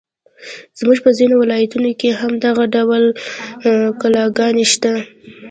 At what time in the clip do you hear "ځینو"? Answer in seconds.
1.17-1.35